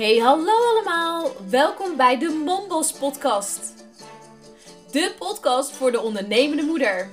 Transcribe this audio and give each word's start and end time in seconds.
Hey, 0.00 0.18
hallo 0.18 0.52
allemaal. 0.52 1.30
Welkom 1.48 1.96
bij 1.96 2.18
de 2.18 2.28
Mombos 2.28 2.92
podcast. 2.92 3.60
De 4.90 5.14
podcast 5.18 5.70
voor 5.70 5.92
de 5.92 6.00
ondernemende 6.00 6.62
moeder. 6.62 7.10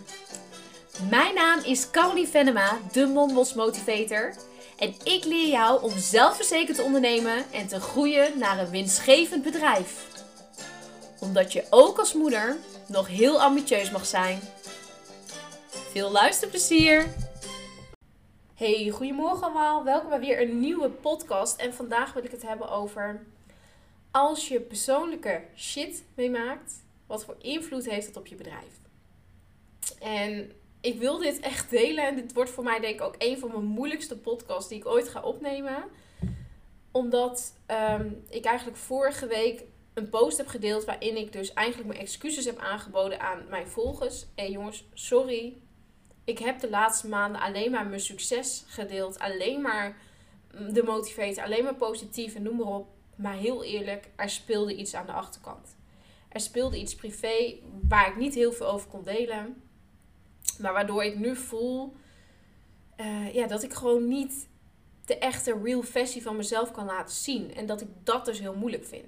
Mijn 1.10 1.34
naam 1.34 1.60
is 1.64 1.90
Caroline 1.90 2.28
Venema, 2.28 2.78
de 2.92 3.06
Mombos 3.06 3.54
motivator. 3.54 4.34
En 4.78 4.96
ik 5.04 5.24
leer 5.26 5.48
jou 5.48 5.84
om 5.84 5.98
zelfverzekerd 5.98 6.78
te 6.78 6.84
ondernemen 6.84 7.52
en 7.52 7.68
te 7.68 7.80
groeien 7.80 8.38
naar 8.38 8.60
een 8.60 8.70
winstgevend 8.70 9.44
bedrijf. 9.44 10.06
Omdat 11.20 11.54
je 11.54 11.66
ook 11.70 12.00
als 12.00 12.14
moeder 12.14 12.58
nog 12.86 13.08
heel 13.08 13.42
ambitieus 13.42 13.92
mag 13.92 14.06
zijn. 14.06 14.40
Veel 15.92 16.12
luisterplezier! 16.12 17.06
Hey, 18.58 18.90
goedemorgen 18.90 19.44
allemaal. 19.44 19.84
Welkom 19.84 20.10
bij 20.10 20.20
weer 20.20 20.42
een 20.42 20.60
nieuwe 20.60 20.90
podcast. 20.90 21.60
En 21.60 21.74
vandaag 21.74 22.14
wil 22.14 22.24
ik 22.24 22.32
het 22.32 22.42
hebben 22.42 22.70
over 22.70 23.26
als 24.12 24.48
je 24.48 24.60
persoonlijke 24.60 25.44
shit 25.56 26.04
meemaakt, 26.16 26.74
wat 27.08 27.26
voor 27.26 27.36
invloed 27.42 27.90
heeft 27.90 28.08
het 28.08 28.18
op 28.18 28.28
je 28.28 28.36
bedrijf? 28.36 28.80
En 30.00 30.52
ik 30.82 31.00
wil 31.00 31.18
dit 31.18 31.40
echt 31.40 31.70
delen 31.70 32.08
en 32.08 32.16
dit 32.16 32.34
wordt 32.34 32.50
voor 32.50 32.64
mij 32.64 32.80
denk 32.80 32.94
ik 32.94 33.02
ook 33.02 33.16
een 33.18 33.38
van 33.38 33.52
mijn 33.52 33.66
moeilijkste 33.66 34.18
podcasts 34.18 34.70
die 34.70 34.78
ik 34.78 34.88
ooit 34.88 35.10
ga 35.10 35.22
opnemen. 35.22 35.84
Omdat 36.92 37.54
ehm, 37.66 38.10
ik 38.30 38.46
eigenlijk 38.46 38.78
vorige 38.78 39.28
week 39.28 39.64
een 39.94 40.10
post 40.10 40.38
heb 40.38 40.48
gedeeld 40.48 40.86
waarin 40.86 41.18
ik 41.18 41.32
dus 41.32 41.54
eigenlijk 41.54 41.90
mijn 41.90 42.02
excuses 42.06 42.46
heb 42.46 42.58
aangeboden 42.58 43.20
aan 43.20 43.46
mijn 43.50 43.68
volgers. 43.68 44.26
En 44.36 44.52
jongens, 44.52 44.86
sorry 44.94 45.58
ik 46.28 46.40
heb 46.40 46.60
de 46.60 46.70
laatste 46.70 47.08
maanden 47.08 47.42
alleen 47.42 47.72
maar 47.72 47.88
mijn 47.88 48.00
succes 48.00 48.64
gedeeld. 48.68 49.20
Alleen 49.20 49.62
maar 49.62 49.98
de 50.72 50.84
motivatie, 50.84 51.44
alleen 51.44 51.64
maar 51.64 51.76
positief 51.76 52.36
en 52.36 52.44
noem 52.44 52.56
maar 52.56 52.68
op. 52.68 52.88
Maar 53.16 53.34
heel 53.34 53.64
eerlijk, 53.64 54.10
er 54.16 54.30
speelde 54.30 54.76
iets 54.76 54.94
aan 54.94 55.06
de 55.06 55.12
achterkant. 55.12 55.76
Er 56.30 56.40
speelde 56.40 56.80
iets 56.80 56.96
privé 56.96 57.60
waar 57.88 58.08
ik 58.08 58.16
niet 58.16 58.34
heel 58.34 58.52
veel 58.52 58.68
over 58.68 58.90
kon 58.90 59.04
delen. 59.04 59.62
Maar 60.60 60.74
waardoor 60.74 61.04
ik 61.04 61.18
nu 61.18 61.36
voel 61.36 61.96
uh, 62.98 63.34
ja, 63.34 63.48
dat 63.48 63.64
ik 63.64 63.74
gewoon 63.74 64.08
niet 64.08 64.48
de 65.06 65.18
echte 65.18 65.60
real 65.64 65.82
versie 65.82 66.22
van 66.22 66.36
mezelf 66.36 66.72
kan 66.72 66.86
laten 66.86 67.16
zien. 67.16 67.56
En 67.56 67.66
dat 67.66 67.82
ik 67.82 67.90
dat 68.04 68.26
dus 68.26 68.40
heel 68.40 68.56
moeilijk 68.56 68.86
vind. 68.86 69.06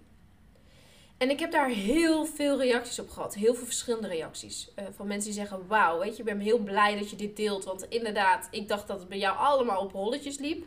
En 1.20 1.30
ik 1.30 1.40
heb 1.40 1.52
daar 1.52 1.70
heel 1.70 2.26
veel 2.26 2.58
reacties 2.58 3.00
op 3.00 3.10
gehad. 3.10 3.36
Heel 3.36 3.54
veel 3.56 3.66
verschillende 3.66 4.08
reacties. 4.08 4.72
Uh, 4.76 4.86
van 4.96 5.08
mensen 5.08 5.32
die 5.32 5.40
zeggen: 5.40 5.68
Wauw, 5.68 6.00
weet 6.00 6.12
je, 6.14 6.20
ik 6.20 6.26
ben 6.26 6.40
heel 6.40 6.58
blij 6.58 6.98
dat 6.98 7.10
je 7.10 7.16
dit 7.16 7.36
deelt. 7.36 7.64
Want 7.64 7.86
inderdaad, 7.90 8.48
ik 8.52 8.68
dacht 8.68 8.88
dat 8.88 9.00
het 9.00 9.10
bij 9.10 9.18
jou 9.18 9.38
allemaal 9.38 9.82
op 9.82 9.92
rolletjes 9.92 10.38
liep. 10.38 10.66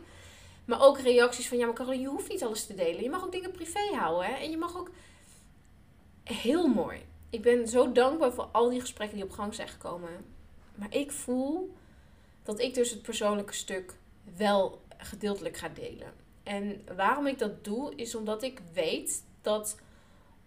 Maar 0.65 0.81
ook 0.81 0.99
reacties 0.99 1.47
van: 1.47 1.57
Ja, 1.57 1.65
maar 1.65 1.95
je 1.95 2.07
hoeft 2.07 2.29
niet 2.29 2.43
alles 2.43 2.65
te 2.65 2.75
delen. 2.75 3.03
Je 3.03 3.09
mag 3.09 3.23
ook 3.23 3.31
dingen 3.31 3.51
privé 3.51 3.95
houden. 3.95 4.25
Hè? 4.27 4.33
En 4.33 4.49
je 4.49 4.57
mag 4.57 4.77
ook. 4.77 4.91
Heel 6.23 6.67
mooi. 6.67 7.05
Ik 7.29 7.41
ben 7.41 7.67
zo 7.67 7.91
dankbaar 7.91 8.33
voor 8.33 8.49
al 8.51 8.69
die 8.69 8.81
gesprekken 8.81 9.17
die 9.17 9.25
op 9.25 9.31
gang 9.31 9.53
zijn 9.53 9.67
gekomen. 9.67 10.25
Maar 10.75 10.95
ik 10.95 11.11
voel 11.11 11.73
dat 12.43 12.59
ik 12.59 12.73
dus 12.73 12.89
het 12.89 13.01
persoonlijke 13.01 13.53
stuk 13.53 13.93
wel 14.37 14.81
gedeeltelijk 14.97 15.57
ga 15.57 15.69
delen. 15.69 16.13
En 16.43 16.85
waarom 16.95 17.27
ik 17.27 17.39
dat 17.39 17.63
doe, 17.63 17.95
is 17.95 18.15
omdat 18.15 18.43
ik 18.43 18.61
weet 18.73 19.23
dat 19.41 19.77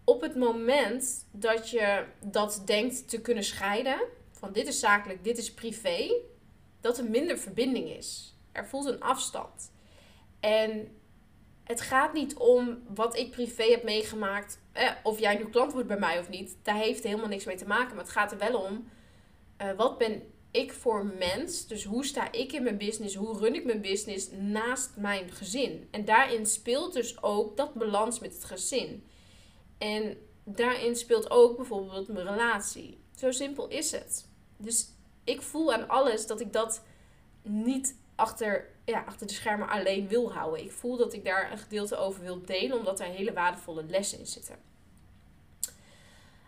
op 0.07 0.21
het 0.21 0.35
moment 0.35 1.27
dat 1.31 1.71
je 1.71 2.05
dat 2.21 2.63
denkt 2.65 3.09
te 3.09 3.21
kunnen 3.21 3.45
scheiden, 3.45 3.99
van 4.31 4.53
dit 4.53 4.67
is 4.67 4.81
zakelijk, 4.81 5.25
dit 5.25 5.39
is 5.39 5.55
privé, 5.55 6.13
dat 6.81 6.99
er 6.99 7.05
minder 7.05 7.39
verbinding 7.39 7.89
is. 7.89 8.37
Er 8.53 8.67
voelt 8.67 8.87
een 8.87 9.03
afstand. 9.03 9.73
En 10.41 10.89
het 11.65 11.81
gaat 11.81 12.13
niet 12.13 12.37
om 12.37 12.83
wat 12.95 13.17
ik 13.17 13.31
privé 13.31 13.63
heb 13.63 13.83
meegemaakt, 13.83 14.61
eh, 14.73 14.91
of 15.03 15.19
jij 15.19 15.37
nu 15.37 15.49
klant 15.49 15.73
wordt 15.73 15.89
bij 15.89 15.99
mij 15.99 16.19
of 16.19 16.29
niet. 16.29 16.57
Daar 16.63 16.77
heeft 16.77 17.03
helemaal 17.03 17.29
niks 17.29 17.45
mee 17.45 17.57
te 17.57 17.67
maken. 17.67 17.95
Maar 17.95 18.05
het 18.05 18.13
gaat 18.13 18.33
er 18.33 18.39
wel 18.39 18.61
om, 18.61 18.89
uh, 19.63 19.73
wat 19.77 19.99
ben 19.99 20.23
ik 20.51 20.73
voor 20.73 21.07
mens? 21.07 21.67
Dus 21.67 21.85
hoe 21.85 22.05
sta 22.05 22.33
ik 22.33 22.53
in 22.53 22.63
mijn 22.63 22.79
business? 22.79 23.15
Hoe 23.15 23.39
run 23.39 23.55
ik 23.55 23.65
mijn 23.65 23.81
business 23.81 24.31
naast 24.31 24.91
mijn 24.97 25.31
gezin? 25.31 25.89
En 25.91 26.05
daarin 26.05 26.47
speelt 26.47 26.93
dus 26.93 27.23
ook 27.23 27.57
dat 27.57 27.75
balans 27.75 28.19
met 28.19 28.35
het 28.35 28.45
gezin. 28.45 29.05
En 29.79 30.17
daarin 30.45 30.97
speelt 30.97 31.31
ook 31.31 31.57
bijvoorbeeld 31.57 32.09
mijn 32.09 32.27
relatie. 32.27 32.99
Zo 33.17 33.31
simpel 33.31 33.69
is 33.69 33.93
het. 33.93 34.29
Dus 34.57 34.89
ik 35.25 35.43
voel 35.43 35.73
aan 35.73 35.89
alles 35.89 36.27
dat 36.27 36.41
ik 36.41 36.53
dat 36.53 36.83
niet 37.43 37.97
achter, 38.15 38.69
ja, 38.85 39.05
achter 39.07 39.27
de 39.27 39.33
schermen 39.33 39.69
alleen 39.69 40.09
wil 40.09 40.33
houden. 40.33 40.65
Ik 40.65 40.73
voel 40.73 40.97
dat 40.97 41.13
ik 41.13 41.25
daar 41.25 41.53
een 41.53 41.59
gedeelte 41.59 41.97
over 41.97 42.23
wil 42.23 42.45
delen, 42.45 42.79
omdat 42.79 43.01
er 43.01 43.07
hele 43.07 43.33
waardevolle 43.33 43.85
lessen 43.85 44.19
in 44.19 44.27
zitten. 44.27 44.57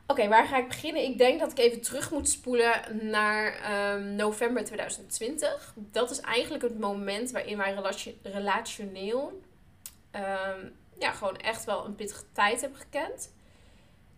Oké, 0.07 0.29
waar 0.29 0.47
ga 0.47 0.59
ik 0.59 0.69
beginnen? 0.69 1.03
Ik 1.03 1.19
denk 1.19 1.41
dat 1.41 1.51
ik 1.51 1.59
even 1.59 1.81
terug 1.81 2.11
moet 2.11 2.29
spoelen 2.29 3.07
naar 3.11 3.55
um, 3.95 4.15
november 4.15 4.65
2020. 4.65 5.75
Dat 5.77 6.11
is 6.11 6.21
eigenlijk 6.21 6.63
het 6.63 6.79
moment 6.79 7.31
waarin 7.31 7.57
wij 7.57 7.95
relationeel 8.23 9.41
um, 10.13 10.73
ja, 10.99 11.13
gewoon 11.13 11.37
echt 11.37 11.65
wel 11.65 11.85
een 11.85 11.95
pittige 11.95 12.25
tijd 12.33 12.61
heb 12.61 12.75
gekend. 12.75 13.33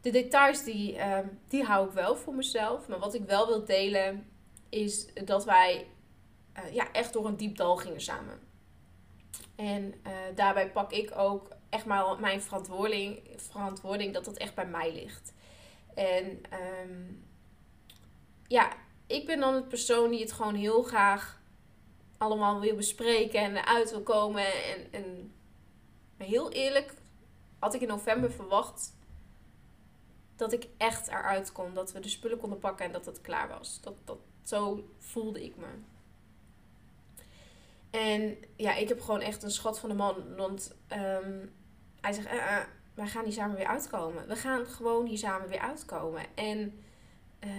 De 0.01 0.11
details 0.11 0.65
die, 0.65 0.97
ehm, 0.97 1.27
die 1.49 1.65
hou 1.65 1.87
ik 1.87 1.93
wel 1.93 2.17
voor 2.17 2.35
mezelf. 2.35 2.89
Maar 2.89 2.99
wat 2.99 3.15
ik 3.15 3.23
wel 3.23 3.47
wil 3.47 3.65
delen 3.65 4.31
is 4.69 5.15
dat 5.15 5.45
wij 5.45 5.87
uh, 6.59 6.75
ja, 6.75 6.93
echt 6.93 7.13
door 7.13 7.27
een 7.27 7.37
diep 7.37 7.57
dal 7.57 7.77
gingen 7.77 8.01
samen. 8.01 8.41
En 9.57 9.95
uh, 10.07 10.13
daarbij 10.35 10.71
pak 10.71 10.93
ik 10.93 11.13
ook 11.17 11.49
echt 11.69 11.85
maar 11.85 12.21
mijn 12.21 12.43
verantwoording, 12.43 13.21
verantwoording 13.37 14.15
dat 14.15 14.25
dat 14.25 14.37
echt 14.37 14.55
bij 14.55 14.67
mij 14.67 14.93
ligt. 14.93 15.33
En 15.95 16.41
um, 16.83 17.25
ja, 18.47 18.73
ik 19.07 19.27
ben 19.27 19.41
dan 19.41 19.55
het 19.55 19.69
persoon 19.69 20.11
die 20.11 20.21
het 20.21 20.33
gewoon 20.33 20.55
heel 20.55 20.83
graag 20.83 21.41
allemaal 22.19 22.61
wil 22.61 22.77
bespreken 22.77 23.41
en 23.41 23.57
eruit 23.57 23.91
wil 23.91 24.03
komen. 24.03 24.47
En, 24.47 24.93
en 24.93 25.35
maar 26.21 26.29
heel 26.29 26.51
eerlijk, 26.51 26.95
had 27.59 27.75
ik 27.75 27.81
in 27.81 27.89
november 27.89 28.33
verwacht 28.33 28.95
dat 30.37 30.53
ik 30.53 30.69
echt 30.77 31.09
eruit 31.09 31.53
kon. 31.53 31.75
Dat 31.75 31.93
we 31.93 32.01
de 32.01 32.09
spullen 32.09 32.39
konden 32.39 32.59
pakken 32.59 32.87
en 32.87 32.93
dat 32.93 33.07
het 33.07 33.21
klaar 33.21 33.49
was. 33.49 33.81
Dat, 33.81 33.95
dat, 34.05 34.19
zo 34.43 34.89
voelde 34.99 35.45
ik 35.45 35.57
me. 35.57 35.67
En 37.91 38.37
ja, 38.57 38.75
ik 38.75 38.89
heb 38.89 39.01
gewoon 39.01 39.21
echt 39.21 39.43
een 39.43 39.51
schat 39.51 39.79
van 39.79 39.89
de 39.89 39.95
man. 39.95 40.37
Want 40.37 40.77
um, 40.93 41.53
hij 42.01 42.13
zegt, 42.13 42.27
uh, 42.27 42.59
wij 42.95 43.07
gaan 43.07 43.25
hier 43.25 43.33
samen 43.33 43.57
weer 43.57 43.67
uitkomen. 43.67 44.29
We 44.29 44.37
gaan 44.37 44.67
gewoon 44.67 45.07
hier 45.07 45.19
samen 45.19 45.49
weer 45.49 45.61
uitkomen. 45.61 46.23
En 46.35 46.83
uh, 47.45 47.51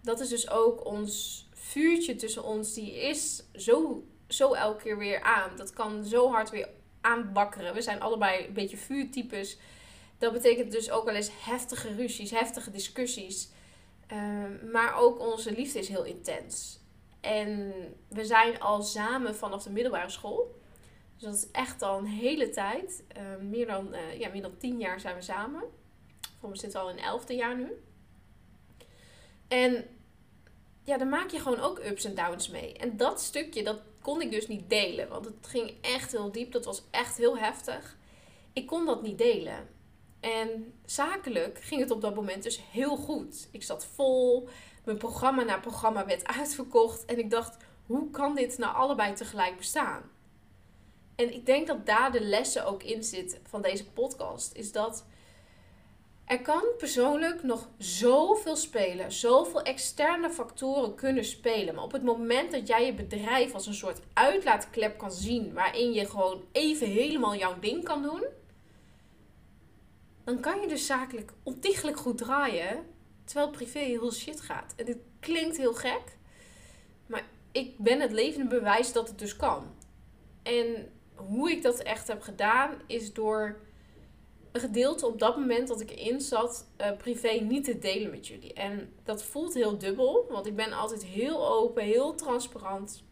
dat 0.00 0.20
is 0.20 0.28
dus 0.28 0.50
ook 0.50 0.84
ons 0.84 1.46
vuurtje 1.52 2.14
tussen 2.14 2.44
ons. 2.44 2.74
Die 2.74 2.94
is 2.94 3.44
zo, 3.52 4.04
zo 4.28 4.52
elke 4.52 4.82
keer 4.82 4.98
weer 4.98 5.22
aan. 5.22 5.56
Dat 5.56 5.72
kan 5.72 6.04
zo 6.04 6.30
hard 6.30 6.50
weer 6.50 6.68
aanbakkeren. 7.04 7.74
We 7.74 7.82
zijn 7.82 8.00
allebei 8.00 8.46
een 8.46 8.52
beetje 8.52 8.76
vuurtypes. 8.76 9.58
Dat 10.18 10.32
betekent 10.32 10.72
dus 10.72 10.90
ook 10.90 11.04
wel 11.04 11.14
eens 11.14 11.30
heftige 11.44 11.94
ruzies, 11.94 12.30
heftige 12.30 12.70
discussies. 12.70 13.48
Ehm, 14.06 14.70
maar 14.70 14.96
ook 14.96 15.20
onze 15.20 15.52
liefde 15.52 15.78
is 15.78 15.88
heel 15.88 16.04
intens. 16.04 16.80
En 17.20 17.72
we 18.08 18.24
zijn 18.24 18.60
al 18.60 18.82
samen 18.82 19.36
vanaf 19.36 19.62
de 19.62 19.70
middelbare 19.70 20.10
school. 20.10 20.60
Dus 21.14 21.22
dat 21.22 21.34
is 21.34 21.50
echt 21.50 21.82
al 21.82 21.98
een 21.98 22.06
hele 22.06 22.50
tijd. 22.50 23.02
Uh, 23.16 23.48
meer, 23.48 23.66
dan, 23.66 23.94
uh, 23.94 24.18
ja, 24.18 24.28
meer 24.28 24.42
dan 24.42 24.56
tien 24.56 24.78
jaar 24.78 25.00
zijn 25.00 25.14
we 25.14 25.22
samen. 25.22 25.62
Voor 26.40 26.48
me 26.48 26.56
zitten 26.56 26.80
al 26.80 26.90
in 26.90 26.98
elfde 26.98 27.34
jaar 27.34 27.56
nu. 27.56 27.72
En 29.48 29.84
ja, 30.84 30.98
dan 30.98 31.08
maak 31.08 31.30
je 31.30 31.40
gewoon 31.40 31.60
ook 31.60 31.78
ups 31.78 32.04
en 32.04 32.14
downs 32.14 32.48
mee. 32.48 32.72
En 32.72 32.96
dat 32.96 33.20
stukje, 33.20 33.62
dat 33.62 33.80
kon 34.04 34.20
ik 34.20 34.30
dus 34.30 34.46
niet 34.46 34.70
delen. 34.70 35.08
Want 35.08 35.24
het 35.24 35.46
ging 35.46 35.74
echt 35.80 36.12
heel 36.12 36.32
diep. 36.32 36.52
Dat 36.52 36.64
was 36.64 36.82
echt 36.90 37.16
heel 37.16 37.38
heftig. 37.38 37.96
Ik 38.52 38.66
kon 38.66 38.86
dat 38.86 39.02
niet 39.02 39.18
delen. 39.18 39.68
En 40.20 40.74
zakelijk 40.84 41.58
ging 41.58 41.80
het 41.80 41.90
op 41.90 42.00
dat 42.00 42.14
moment 42.14 42.42
dus 42.42 42.60
heel 42.70 42.96
goed. 42.96 43.48
Ik 43.50 43.62
zat 43.62 43.86
vol. 43.86 44.48
Mijn 44.84 44.98
programma 44.98 45.42
na 45.42 45.58
programma 45.58 46.06
werd 46.06 46.26
uitverkocht. 46.26 47.04
En 47.04 47.18
ik 47.18 47.30
dacht, 47.30 47.56
hoe 47.86 48.10
kan 48.10 48.34
dit 48.34 48.58
nou 48.58 48.74
allebei 48.74 49.14
tegelijk 49.14 49.56
bestaan? 49.56 50.02
En 51.14 51.34
ik 51.34 51.46
denk 51.46 51.66
dat 51.66 51.86
daar 51.86 52.12
de 52.12 52.20
lessen 52.20 52.66
ook 52.66 52.82
in 52.82 53.04
zit 53.04 53.40
van 53.42 53.62
deze 53.62 53.90
podcast. 53.90 54.54
Is 54.54 54.72
dat 54.72 55.04
er 56.24 56.42
kan 56.42 56.62
persoonlijk 56.78 57.42
nog 57.42 57.68
zoveel 57.78 58.56
spelen, 58.56 59.12
zoveel 59.12 59.62
externe 59.62 60.30
factoren 60.30 60.94
kunnen 60.94 61.24
spelen. 61.24 61.74
Maar 61.74 61.84
op 61.84 61.92
het 61.92 62.02
moment 62.02 62.52
dat 62.52 62.66
jij 62.68 62.86
je 62.86 62.94
bedrijf 62.94 63.54
als 63.54 63.66
een 63.66 63.74
soort 63.74 64.00
uitlaatklep 64.12 64.98
kan 64.98 65.12
zien, 65.12 65.52
waarin 65.52 65.92
je 65.92 66.06
gewoon 66.06 66.44
even 66.52 66.86
helemaal 66.86 67.34
jouw 67.34 67.58
ding 67.58 67.84
kan 67.84 68.02
doen, 68.02 68.24
dan 70.24 70.40
kan 70.40 70.60
je 70.60 70.66
dus 70.66 70.86
zakelijk 70.86 71.32
ontiegelijk 71.42 71.96
goed 71.96 72.18
draaien, 72.18 72.86
terwijl 73.24 73.50
privé 73.50 73.78
heel 73.78 74.12
shit 74.12 74.40
gaat. 74.40 74.74
En 74.76 74.84
dit 74.84 74.98
klinkt 75.20 75.56
heel 75.56 75.74
gek, 75.74 76.18
maar 77.06 77.24
ik 77.52 77.78
ben 77.78 78.00
het 78.00 78.12
levende 78.12 78.48
bewijs 78.48 78.92
dat 78.92 79.08
het 79.08 79.18
dus 79.18 79.36
kan. 79.36 79.74
En 80.42 80.92
hoe 81.14 81.50
ik 81.50 81.62
dat 81.62 81.78
echt 81.78 82.08
heb 82.08 82.22
gedaan, 82.22 82.80
is 82.86 83.12
door 83.12 83.56
een 84.54 84.60
gedeelte 84.60 85.06
op 85.06 85.18
dat 85.18 85.36
moment 85.36 85.68
dat 85.68 85.80
ik 85.80 85.90
erin 85.90 86.20
zat, 86.20 86.66
uh, 86.80 86.96
privé 86.96 87.28
niet 87.28 87.64
te 87.64 87.78
delen 87.78 88.10
met 88.10 88.26
jullie. 88.26 88.52
En 88.52 88.92
dat 89.02 89.22
voelt 89.22 89.54
heel 89.54 89.78
dubbel, 89.78 90.26
want 90.28 90.46
ik 90.46 90.56
ben 90.56 90.72
altijd 90.72 91.04
heel 91.04 91.48
open, 91.48 91.82
heel 91.82 92.14
transparant. 92.14 93.02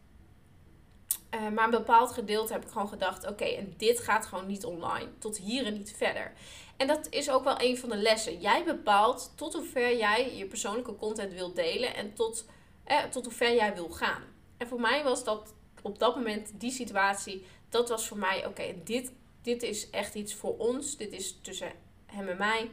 Uh, 1.34 1.48
maar 1.48 1.64
een 1.64 1.70
bepaald 1.70 2.12
gedeelte 2.12 2.52
heb 2.52 2.64
ik 2.64 2.70
gewoon 2.70 2.88
gedacht: 2.88 3.26
oké, 3.28 3.44
en 3.44 3.74
dit 3.76 4.00
gaat 4.00 4.26
gewoon 4.26 4.46
niet 4.46 4.64
online. 4.64 5.08
Tot 5.18 5.38
hier 5.38 5.66
en 5.66 5.72
niet 5.72 5.94
verder. 5.96 6.32
En 6.76 6.86
dat 6.86 7.06
is 7.10 7.30
ook 7.30 7.44
wel 7.44 7.60
een 7.60 7.78
van 7.78 7.88
de 7.88 7.96
lessen. 7.96 8.40
Jij 8.40 8.64
bepaalt 8.64 9.32
tot 9.34 9.54
hoever 9.54 9.96
jij 9.96 10.36
je 10.36 10.46
persoonlijke 10.46 10.96
content 10.96 11.32
wilt 11.32 11.56
delen 11.56 11.94
en 11.94 12.14
tot, 12.14 12.46
eh, 12.84 13.04
tot 13.04 13.24
hoever 13.24 13.54
jij 13.54 13.74
wil 13.74 13.90
gaan. 13.90 14.22
En 14.56 14.66
voor 14.66 14.80
mij 14.80 15.04
was 15.04 15.24
dat 15.24 15.54
op 15.82 15.98
dat 15.98 16.16
moment, 16.16 16.60
die 16.60 16.70
situatie, 16.70 17.46
dat 17.68 17.88
was 17.88 18.06
voor 18.06 18.18
mij: 18.18 18.46
oké, 18.46 18.74
dit, 18.84 19.12
dit 19.42 19.62
is 19.62 19.90
echt 19.90 20.14
iets 20.14 20.34
voor 20.34 20.58
ons. 20.58 20.96
Dit 20.96 21.12
is 21.12 21.38
tussen 21.42 21.72
hem 22.06 22.28
en 22.28 22.36
mij. 22.36 22.70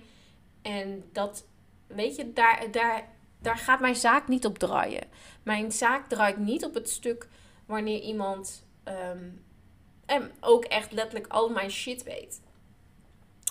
En 0.61 1.03
dat, 1.11 1.45
weet 1.87 2.15
je, 2.15 2.33
daar, 2.33 2.71
daar, 2.71 3.09
daar 3.41 3.57
gaat 3.57 3.79
mijn 3.79 3.95
zaak 3.95 4.27
niet 4.27 4.45
op 4.45 4.57
draaien. 4.57 5.07
Mijn 5.43 5.71
zaak 5.71 6.07
draait 6.07 6.37
niet 6.37 6.65
op 6.65 6.73
het 6.73 6.89
stuk 6.89 7.27
wanneer 7.65 8.01
iemand 8.01 8.65
um, 8.85 9.43
en 10.05 10.31
ook 10.39 10.65
echt 10.65 10.91
letterlijk 10.91 11.27
al 11.27 11.49
mijn 11.49 11.71
shit 11.71 12.03
weet. 12.03 12.41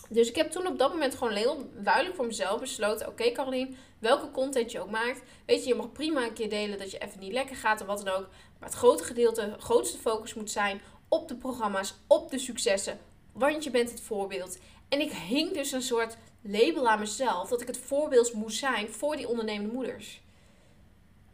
Dus 0.09 0.29
ik 0.29 0.37
heb 0.37 0.51
toen 0.51 0.67
op 0.67 0.79
dat 0.79 0.93
moment 0.93 1.15
gewoon 1.15 1.33
heel 1.33 1.71
duidelijk 1.75 2.17
voor 2.17 2.27
mezelf 2.27 2.61
besloten: 2.61 3.09
oké, 3.09 3.23
okay, 3.23 3.33
Caroline, 3.33 3.75
welke 3.99 4.31
content 4.31 4.73
je 4.73 4.81
ook 4.81 4.91
maakt. 4.91 5.23
Weet 5.47 5.63
je, 5.63 5.69
je 5.69 5.75
mag 5.75 5.93
prima 5.93 6.25
een 6.25 6.33
keer 6.33 6.49
delen 6.49 6.79
dat 6.79 6.91
je 6.91 6.99
even 6.99 7.21
niet 7.21 7.33
lekker 7.33 7.57
gaat 7.57 7.81
of 7.81 7.87
wat 7.87 8.05
dan 8.05 8.15
ook. 8.15 8.29
Maar 8.59 8.69
het 8.69 8.79
grote 8.79 9.05
gedeelte, 9.05 9.57
grootste 9.59 9.99
focus 9.99 10.35
moet 10.35 10.51
zijn 10.51 10.81
op 11.09 11.29
de 11.29 11.37
programma's, 11.37 11.95
op 12.07 12.31
de 12.31 12.39
successen. 12.39 12.99
Want 13.33 13.65
je 13.65 13.71
bent 13.71 13.91
het 13.91 14.01
voorbeeld. 14.01 14.59
En 14.89 15.01
ik 15.01 15.13
hing 15.13 15.53
dus 15.53 15.73
een 15.73 15.83
soort 15.83 16.17
label 16.41 16.89
aan 16.89 16.99
mezelf 16.99 17.49
dat 17.49 17.61
ik 17.61 17.67
het 17.67 17.79
voorbeeld 17.79 18.33
moest 18.33 18.59
zijn 18.59 18.89
voor 18.89 19.17
die 19.17 19.29
ondernemende 19.29 19.73
moeders. 19.73 20.21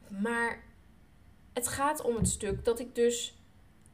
Maar 0.09 0.65
het 1.53 1.69
gaat 1.69 2.03
om 2.03 2.17
het 2.17 2.29
stuk 2.29 2.65
dat 2.65 2.79
ik 2.79 2.94
dus 2.94 3.35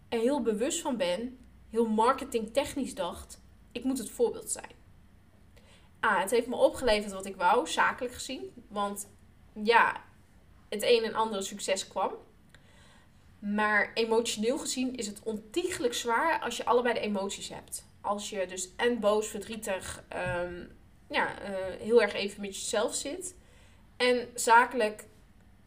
er 0.08 0.20
heel 0.20 0.42
bewust 0.42 0.80
van 0.80 0.96
ben, 0.96 1.38
heel 1.70 1.86
marketingtechnisch 1.86 2.94
dacht, 2.94 3.40
ik 3.72 3.84
moet 3.84 3.98
het 3.98 4.10
voorbeeld 4.10 4.50
zijn. 4.50 4.78
Ah, 6.00 6.20
het 6.20 6.30
heeft 6.30 6.46
me 6.46 6.56
opgeleverd 6.56 7.12
wat 7.12 7.26
ik 7.26 7.36
wou, 7.36 7.68
zakelijk 7.68 8.14
gezien. 8.14 8.52
Want 8.68 9.08
ja, 9.52 10.04
het 10.68 10.82
een 10.82 11.04
en 11.04 11.14
andere 11.14 11.42
succes 11.42 11.88
kwam. 11.88 12.12
Maar 13.40 13.90
emotioneel 13.94 14.58
gezien 14.58 14.96
is 14.96 15.06
het 15.06 15.20
ontiegelijk 15.22 15.94
zwaar 15.94 16.40
als 16.40 16.56
je 16.56 16.64
allebei 16.64 16.94
de 16.94 17.00
emoties 17.00 17.48
hebt. 17.48 17.84
Als 18.00 18.30
je 18.30 18.46
dus 18.46 18.74
en 18.76 19.00
boos, 19.00 19.26
verdrietig, 19.28 20.04
um, 20.44 20.70
ja, 21.08 21.42
uh, 21.42 21.48
heel 21.80 22.02
erg 22.02 22.12
even 22.12 22.40
met 22.40 22.54
jezelf 22.54 22.94
zit. 22.94 23.34
En 23.96 24.28
zakelijk 24.34 25.04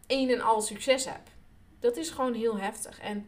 een 0.07 0.29
en 0.29 0.41
al 0.41 0.61
succes 0.61 1.05
hebt. 1.05 1.29
Dat 1.79 1.97
is 1.97 2.09
gewoon 2.09 2.33
heel 2.33 2.57
heftig. 2.57 2.99
En 2.99 3.25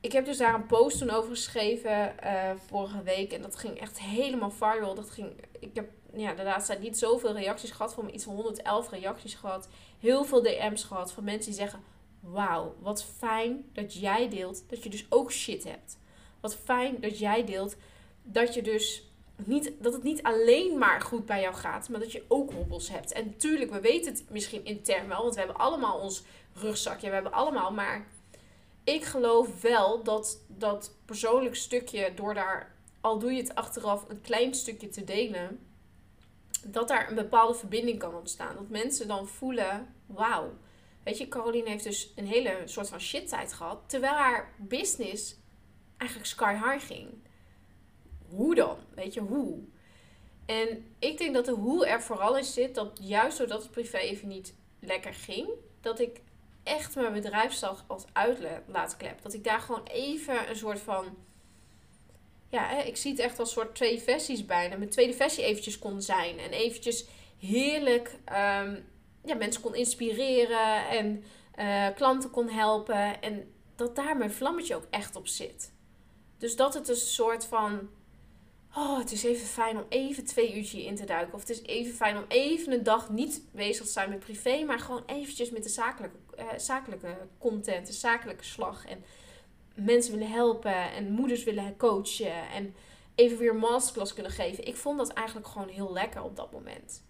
ik 0.00 0.12
heb 0.12 0.24
dus 0.24 0.38
daar 0.38 0.54
een 0.54 0.66
post 0.66 0.98
toen 0.98 1.10
over 1.10 1.30
geschreven 1.30 2.14
uh, 2.24 2.50
vorige 2.66 3.02
week. 3.02 3.32
En 3.32 3.42
dat 3.42 3.56
ging 3.56 3.80
echt 3.80 4.00
helemaal 4.00 4.50
viral. 4.50 4.94
Dat 4.94 5.10
ging, 5.10 5.32
ik 5.60 5.74
heb 5.74 5.90
ja, 6.12 6.34
de 6.34 6.42
laatste 6.42 6.72
tijd 6.72 6.84
niet 6.84 6.98
zoveel 6.98 7.32
reacties 7.32 7.70
gehad. 7.70 7.94
Van 7.94 8.14
iets 8.14 8.24
van 8.24 8.34
111 8.34 8.90
reacties 8.90 9.34
gehad. 9.34 9.68
Heel 10.00 10.24
veel 10.24 10.42
DM's 10.42 10.84
gehad 10.84 11.12
van 11.12 11.24
mensen 11.24 11.50
die 11.50 11.60
zeggen... 11.60 11.82
Wauw, 12.32 12.74
wat 12.80 13.04
fijn 13.04 13.64
dat 13.72 13.94
jij 13.94 14.28
deelt 14.28 14.64
dat 14.68 14.82
je 14.82 14.90
dus 14.90 15.06
ook 15.08 15.32
shit 15.32 15.64
hebt. 15.64 15.98
Wat 16.40 16.56
fijn 16.56 17.00
dat 17.00 17.18
jij 17.18 17.44
deelt 17.44 17.76
dat 18.22 18.54
je 18.54 18.62
dus 18.62 19.10
niet, 19.44 19.72
dat 19.78 19.92
het 19.92 20.02
niet 20.02 20.22
alleen 20.22 20.78
maar 20.78 21.00
goed 21.00 21.26
bij 21.26 21.40
jou 21.40 21.54
gaat, 21.54 21.88
maar 21.88 22.00
dat 22.00 22.12
je 22.12 22.24
ook 22.28 22.52
hobbels 22.52 22.88
hebt. 22.88 23.12
En 23.12 23.26
natuurlijk, 23.26 23.70
we 23.70 23.80
weten 23.80 24.12
het 24.12 24.24
misschien 24.30 24.64
intern 24.64 25.08
wel, 25.08 25.22
want 25.22 25.34
we 25.34 25.40
hebben 25.40 25.58
allemaal 25.58 25.98
ons 25.98 26.22
rugzakje, 26.54 27.08
we 27.08 27.14
hebben 27.14 27.32
allemaal, 27.32 27.72
maar 27.72 28.06
ik 28.84 29.04
geloof 29.04 29.60
wel 29.62 30.02
dat 30.02 30.40
dat 30.46 30.94
persoonlijk 31.04 31.56
stukje, 31.56 32.12
door 32.14 32.34
daar, 32.34 32.74
al 33.00 33.18
doe 33.18 33.32
je 33.32 33.40
het 33.40 33.54
achteraf, 33.54 34.04
een 34.08 34.20
klein 34.20 34.54
stukje 34.54 34.88
te 34.88 35.04
delen, 35.04 35.60
dat 36.66 36.88
daar 36.88 37.08
een 37.08 37.14
bepaalde 37.14 37.54
verbinding 37.54 37.98
kan 37.98 38.14
ontstaan. 38.14 38.54
Dat 38.54 38.68
mensen 38.68 39.08
dan 39.08 39.28
voelen, 39.28 39.94
wauw. 40.06 40.52
Weet 41.06 41.18
je, 41.18 41.28
Caroline 41.28 41.68
heeft 41.68 41.84
dus 41.84 42.12
een 42.16 42.26
hele 42.26 42.62
soort 42.64 42.88
van 42.88 43.00
shit 43.00 43.28
tijd 43.28 43.52
gehad, 43.52 43.78
terwijl 43.86 44.14
haar 44.14 44.52
business 44.58 45.36
eigenlijk 45.96 46.30
sky 46.30 46.52
high 46.54 46.86
ging. 46.86 47.08
Hoe 48.28 48.54
dan? 48.54 48.78
Weet 48.94 49.14
je, 49.14 49.20
hoe? 49.20 49.58
En 50.46 50.94
ik 50.98 51.18
denk 51.18 51.34
dat 51.34 51.44
de 51.44 51.52
hoe 51.52 51.86
er 51.86 52.02
vooral 52.02 52.36
in 52.36 52.44
zit 52.44 52.74
dat 52.74 52.98
juist 53.02 53.38
doordat 53.38 53.62
het 53.62 53.70
privé 53.70 53.96
even 53.96 54.28
niet 54.28 54.54
lekker 54.80 55.14
ging, 55.14 55.48
dat 55.80 56.00
ik 56.00 56.20
echt 56.62 56.94
mijn 56.94 57.12
bedrijfsdag 57.12 57.84
als 57.86 58.04
uitlaatklep. 58.12 59.22
Dat 59.22 59.34
ik 59.34 59.44
daar 59.44 59.60
gewoon 59.60 59.84
even 59.84 60.48
een 60.48 60.56
soort 60.56 60.80
van. 60.80 61.16
Ja, 62.48 62.82
ik 62.82 62.96
zie 62.96 63.10
het 63.10 63.20
echt 63.20 63.38
als 63.38 63.52
soort 63.52 63.74
twee 63.74 64.00
versies 64.00 64.46
bijna. 64.46 64.76
Mijn 64.76 64.90
tweede 64.90 65.14
versie 65.14 65.44
eventjes 65.44 65.78
kon 65.78 66.02
zijn. 66.02 66.38
En 66.38 66.50
eventjes 66.50 67.06
heerlijk 67.38 68.16
um, 68.62 68.94
ja, 69.26 69.34
mensen 69.34 69.62
kon 69.62 69.74
inspireren. 69.74 70.88
En 70.88 71.24
uh, 71.58 71.86
klanten 71.94 72.30
kon 72.30 72.48
helpen. 72.48 73.22
En 73.22 73.52
dat 73.76 73.96
daar 73.96 74.16
mijn 74.16 74.32
vlammetje 74.32 74.74
ook 74.74 74.86
echt 74.90 75.16
op 75.16 75.26
zit. 75.26 75.72
Dus 76.38 76.56
dat 76.56 76.74
het 76.74 76.88
een 76.88 76.96
soort 76.96 77.44
van 77.44 77.88
oh, 78.76 78.98
het 78.98 79.12
is 79.12 79.24
even 79.24 79.46
fijn 79.46 79.76
om 79.76 79.84
even 79.88 80.24
twee 80.24 80.56
uurtje 80.56 80.84
in 80.84 80.96
te 80.96 81.04
duiken. 81.04 81.34
Of 81.34 81.40
het 81.40 81.50
is 81.50 81.62
even 81.62 81.94
fijn 81.94 82.16
om 82.16 82.24
even 82.28 82.72
een 82.72 82.82
dag 82.82 83.10
niet 83.10 83.42
bezig 83.52 83.86
te 83.86 83.92
zijn 83.92 84.10
met 84.10 84.18
privé, 84.18 84.64
maar 84.64 84.78
gewoon 84.78 85.02
eventjes 85.06 85.50
met 85.50 85.62
de 85.62 85.68
zakelijke, 85.68 86.16
uh, 86.38 86.44
zakelijke 86.56 87.16
content, 87.38 87.86
de 87.86 87.92
zakelijke 87.92 88.44
slag. 88.44 88.86
En 88.86 89.04
mensen 89.74 90.12
willen 90.12 90.30
helpen 90.30 90.92
en 90.92 91.12
moeders 91.12 91.44
willen 91.44 91.76
coachen 91.76 92.50
en 92.50 92.74
even 93.14 93.38
weer 93.38 93.54
masterclass 93.54 94.14
kunnen 94.14 94.32
geven. 94.32 94.66
Ik 94.66 94.76
vond 94.76 94.98
dat 94.98 95.12
eigenlijk 95.12 95.48
gewoon 95.48 95.68
heel 95.68 95.92
lekker 95.92 96.22
op 96.22 96.36
dat 96.36 96.52
moment. 96.52 97.04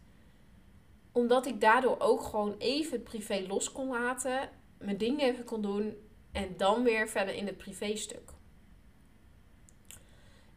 Omdat 1.17 1.47
ik 1.47 1.61
daardoor 1.61 1.97
ook 1.99 2.23
gewoon 2.23 2.55
even 2.59 2.93
het 2.93 3.05
privé 3.05 3.45
los 3.49 3.73
kon 3.73 3.89
laten, 3.89 4.51
mijn 4.79 4.97
dingen 4.97 5.21
even 5.21 5.45
kon 5.45 5.63
doen 5.63 5.97
en 6.33 6.55
dan 6.57 6.83
weer 6.83 7.09
verder 7.09 7.35
in 7.35 7.47
het 7.47 7.57
privé 7.57 7.97
stuk. 7.97 8.31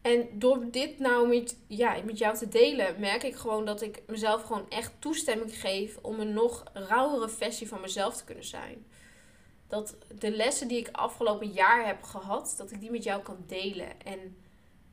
En 0.02 0.28
door 0.32 0.70
dit 0.70 0.98
nou 0.98 1.28
met, 1.28 1.56
ja, 1.66 1.96
met 2.04 2.18
jou 2.18 2.36
te 2.36 2.48
delen, 2.48 3.00
merk 3.00 3.22
ik 3.22 3.34
gewoon 3.34 3.64
dat 3.64 3.82
ik 3.82 4.02
mezelf 4.06 4.42
gewoon 4.42 4.70
echt 4.70 4.92
toestemming 4.98 5.60
geef 5.60 5.98
om 6.02 6.20
een 6.20 6.32
nog 6.32 6.64
rauwere 6.72 7.28
versie 7.28 7.68
van 7.68 7.80
mezelf 7.80 8.16
te 8.16 8.24
kunnen 8.24 8.44
zijn. 8.44 8.86
Dat 9.68 9.96
de 10.18 10.30
lessen 10.30 10.68
die 10.68 10.78
ik 10.78 10.88
afgelopen 10.92 11.50
jaar 11.50 11.86
heb 11.86 12.02
gehad, 12.02 12.54
dat 12.56 12.70
ik 12.70 12.80
die 12.80 12.90
met 12.90 13.04
jou 13.04 13.22
kan 13.22 13.44
delen. 13.46 14.02
En 14.02 14.36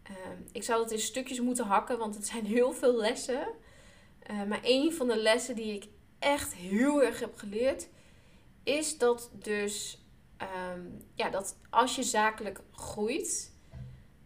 ehm, 0.03 0.37
ik 0.51 0.63
zou 0.63 0.81
dat 0.81 0.91
in 0.91 0.99
stukjes 0.99 1.39
moeten 1.39 1.65
hakken, 1.65 1.97
want 1.97 2.15
het 2.15 2.27
zijn 2.27 2.45
heel 2.45 2.71
veel 2.71 2.95
lessen. 2.95 3.47
Uh, 4.31 4.43
maar 4.43 4.59
een 4.63 4.93
van 4.93 5.07
de 5.07 5.17
lessen 5.17 5.55
die 5.55 5.73
ik 5.73 5.87
echt 6.19 6.53
heel 6.53 7.03
erg 7.03 7.19
heb 7.19 7.35
geleerd, 7.35 7.87
is 8.63 8.97
dat 8.97 9.29
dus 9.33 10.01
ehm, 10.37 10.81
ja, 11.15 11.29
dat 11.29 11.57
als 11.69 11.95
je 11.95 12.03
zakelijk 12.03 12.61
groeit, 12.71 13.55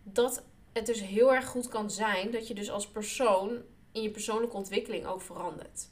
dat 0.03 0.43
het 0.73 0.85
dus 0.85 1.01
heel 1.01 1.33
erg 1.33 1.45
goed 1.45 1.67
kan 1.67 1.91
zijn 1.91 2.31
dat 2.31 2.47
je 2.47 2.53
dus 2.53 2.71
als 2.71 2.87
persoon 2.87 3.61
in 3.91 4.01
je 4.01 4.11
persoonlijke 4.11 4.55
ontwikkeling 4.55 5.05
ook 5.05 5.21
verandert. 5.21 5.89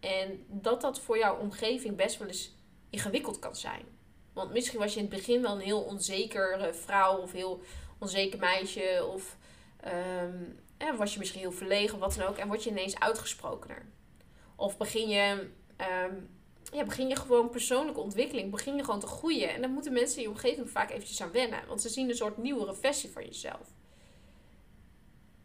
En 0.00 0.44
dat 0.48 0.80
dat 0.80 1.00
voor 1.00 1.18
jouw 1.18 1.38
omgeving 1.38 1.96
best 1.96 2.18
wel 2.18 2.28
eens 2.28 2.54
ingewikkeld 2.90 3.38
kan 3.38 3.56
zijn. 3.56 3.84
Want 4.32 4.52
misschien 4.52 4.78
was 4.78 4.92
je 4.94 5.00
in 5.00 5.06
het 5.06 5.14
begin 5.14 5.42
wel 5.42 5.52
een 5.52 5.60
heel 5.60 5.82
onzekere 5.82 6.74
vrouw 6.74 7.16
of 7.16 7.32
heel 7.32 7.62
onzeker 7.98 8.38
meisje. 8.38 9.06
Of 9.14 9.36
um, 10.22 10.58
was 10.96 11.12
je 11.12 11.18
misschien 11.18 11.40
heel 11.40 11.52
verlegen 11.52 11.94
of 11.94 12.00
wat 12.00 12.14
dan 12.14 12.28
ook. 12.28 12.36
En 12.36 12.48
word 12.48 12.64
je 12.64 12.70
ineens 12.70 12.98
uitgesprokener. 12.98 13.86
Of 14.56 14.76
begin 14.76 15.08
je, 15.08 15.48
um, 16.08 16.28
ja, 16.72 16.84
begin 16.84 17.08
je 17.08 17.16
gewoon 17.16 17.50
persoonlijke 17.50 18.00
ontwikkeling. 18.00 18.50
Begin 18.50 18.76
je 18.76 18.84
gewoon 18.84 19.00
te 19.00 19.06
groeien. 19.06 19.54
En 19.54 19.60
dan 19.60 19.70
moeten 19.70 19.92
mensen 19.92 20.16
in 20.16 20.22
je 20.22 20.28
omgeving 20.28 20.70
vaak 20.70 20.90
eventjes 20.90 21.22
aan 21.22 21.32
wennen. 21.32 21.66
Want 21.68 21.82
ze 21.82 21.88
zien 21.88 22.08
een 22.08 22.16
soort 22.16 22.36
nieuwere 22.36 22.74
versie 22.74 23.10
van 23.10 23.24
jezelf. 23.24 23.68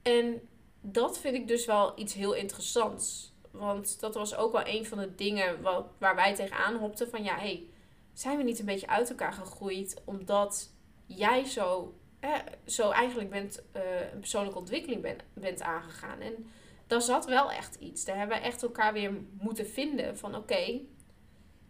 En 0.02 0.50
dat 0.82 1.20
vind 1.20 1.36
ik 1.36 1.48
dus 1.48 1.66
wel 1.66 2.00
iets 2.00 2.14
heel 2.14 2.34
interessants. 2.34 3.34
Want 3.52 4.00
dat 4.00 4.16
was 4.16 4.36
ook 4.36 4.52
wel 4.52 4.68
een 4.68 4.86
van 4.86 4.98
de 4.98 5.16
dingen 5.16 5.62
wat, 5.62 5.86
waar 5.98 6.16
wij 6.16 6.36
tegenaan 6.36 6.76
hopten. 6.76 7.10
Van 7.10 7.24
ja, 7.24 7.38
hey, 7.38 7.70
zijn 8.14 8.38
we 8.38 8.44
niet 8.44 8.60
een 8.60 8.66
beetje 8.66 8.88
uit 8.88 9.10
elkaar 9.10 9.34
gegroeid 9.34 10.02
omdat 10.06 10.70
jij 11.06 11.46
zo, 11.46 11.94
zo 12.66 12.90
eigenlijk 12.90 13.30
bent, 13.30 13.64
uh, 13.76 14.12
een 14.14 14.20
persoonlijke 14.20 14.60
ontwikkeling 14.60 15.02
ben, 15.02 15.18
bent 15.34 15.62
aangegaan. 15.62 16.20
En 16.20 16.52
daar 16.88 17.02
zat 17.02 17.26
wel 17.26 17.52
echt 17.52 17.76
iets. 17.76 18.06
Daar 18.06 18.18
hebben 18.18 18.38
we 18.38 18.44
echt 18.44 18.64
elkaar 18.64 18.94
weer 18.94 19.12
moeten 19.42 19.68
vinden. 19.68 20.18
Van 20.18 20.36
oké, 20.36 20.80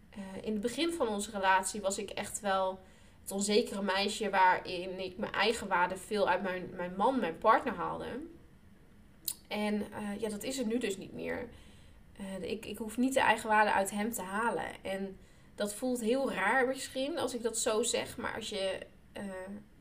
eh, 0.10 0.22
in 0.42 0.52
het 0.52 0.62
begin 0.62 0.92
van 0.94 1.08
onze 1.08 1.32
relatie 1.32 1.82
was 1.82 1.98
ik 1.98 2.10
echt 2.10 2.40
wel 2.40 2.80
het 3.22 3.32
onzekere 3.32 3.82
meisje 3.82 4.30
waarin 4.30 5.00
ik 5.00 5.18
mijn 5.18 5.34
eigen 5.34 5.68
waarde 5.68 5.98
veel 5.98 6.30
uit 6.30 6.42
mijn, 6.42 6.70
mijn 6.76 6.96
man, 6.96 7.20
mijn 7.20 7.38
partner 7.38 7.74
haalde. 7.74 8.20
En 9.48 9.74
uh, 9.76 10.20
ja, 10.20 10.30
dat 10.30 10.44
is 10.44 10.60
er 10.60 10.66
nu 10.66 10.78
dus 10.78 10.98
niet 10.98 11.14
meer. 11.14 11.50
Ik, 12.42 12.66
ik 12.66 12.78
hoef 12.78 12.98
niet 12.98 13.14
de 13.14 13.20
eigen 13.20 13.50
waarde 13.50 13.72
uit 13.72 13.92
hem 13.92 14.12
te 14.12 14.22
halen. 14.22 14.84
En 14.84 15.18
dat 15.56 15.74
voelt 15.74 16.02
heel 16.02 16.32
raar 16.32 16.68
misschien 16.68 17.18
als 17.18 17.34
ik 17.34 17.44
dat 17.44 17.58
zo 17.58 17.84
zeg. 17.84 18.18
Maar 18.18 18.36
als 18.36 18.50
je. 18.50 18.80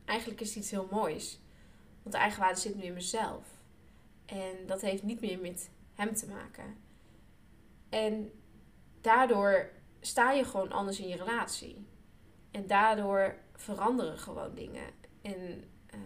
Eigenlijk 0.09 0.41
is 0.41 0.47
het 0.47 0.57
iets 0.57 0.71
heel 0.71 0.87
moois. 0.91 1.39
Want 2.01 2.15
de 2.15 2.21
eigen 2.21 2.39
waarde 2.39 2.59
zit 2.59 2.75
nu 2.75 2.83
in 2.83 2.93
mezelf. 2.93 3.45
En 4.25 4.65
dat 4.65 4.81
heeft 4.81 5.03
niet 5.03 5.21
meer 5.21 5.39
met 5.39 5.69
hem 5.93 6.15
te 6.15 6.27
maken. 6.27 6.77
En 7.89 8.31
daardoor 9.01 9.69
sta 9.99 10.31
je 10.31 10.43
gewoon 10.43 10.71
anders 10.71 10.99
in 10.99 11.07
je 11.07 11.15
relatie. 11.15 11.87
En 12.51 12.67
daardoor 12.67 13.35
veranderen 13.55 14.17
gewoon 14.17 14.55
dingen. 14.55 14.83
En 15.21 15.63
uh, 15.93 15.99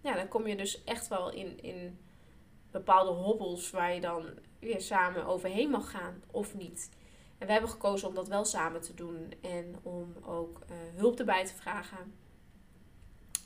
ja, 0.00 0.14
dan 0.14 0.28
kom 0.28 0.46
je 0.46 0.56
dus 0.56 0.84
echt 0.84 1.08
wel 1.08 1.32
in, 1.32 1.62
in 1.62 1.98
bepaalde 2.70 3.10
hobbels 3.10 3.70
waar 3.70 3.94
je 3.94 4.00
dan 4.00 4.38
weer 4.58 4.80
samen 4.80 5.26
overheen 5.26 5.70
mag 5.70 5.90
gaan 5.90 6.22
of 6.30 6.54
niet. 6.54 6.90
En 7.38 7.46
we 7.46 7.52
hebben 7.52 7.70
gekozen 7.70 8.08
om 8.08 8.14
dat 8.14 8.28
wel 8.28 8.44
samen 8.44 8.80
te 8.80 8.94
doen 8.94 9.32
en 9.40 9.76
om 9.82 10.14
ook 10.22 10.58
uh, 10.70 10.76
hulp 10.94 11.18
erbij 11.18 11.44
te 11.44 11.54
vragen. 11.54 12.26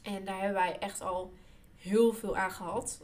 En 0.03 0.25
daar 0.25 0.41
hebben 0.41 0.63
wij 0.63 0.79
echt 0.79 1.01
al 1.01 1.33
heel 1.77 2.13
veel 2.13 2.37
aan 2.37 2.51
gehad. 2.51 3.01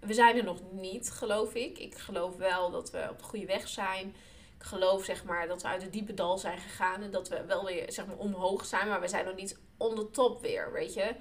We 0.00 0.14
zijn 0.14 0.36
er 0.36 0.44
nog 0.44 0.72
niet, 0.72 1.10
geloof 1.10 1.54
ik. 1.54 1.78
Ik 1.78 1.94
geloof 1.94 2.36
wel 2.36 2.70
dat 2.70 2.90
we 2.90 3.06
op 3.10 3.18
de 3.18 3.24
goede 3.24 3.46
weg 3.46 3.68
zijn. 3.68 4.14
Ik 4.58 4.64
geloof 4.64 5.04
zeg 5.04 5.24
maar 5.24 5.48
dat 5.48 5.62
we 5.62 5.68
uit 5.68 5.82
het 5.82 5.92
diepe 5.92 6.14
dal 6.14 6.38
zijn 6.38 6.58
gegaan 6.58 7.02
en 7.02 7.10
dat 7.10 7.28
we 7.28 7.44
wel 7.44 7.64
weer 7.64 7.92
zeg 7.92 8.06
maar 8.06 8.16
omhoog 8.16 8.64
zijn, 8.64 8.88
maar 8.88 9.00
we 9.00 9.08
zijn 9.08 9.24
nog 9.24 9.34
niet 9.34 9.58
on 9.76 9.94
the 9.94 10.10
top 10.10 10.40
weer, 10.40 10.72
weet 10.72 10.94
je. 10.94 11.14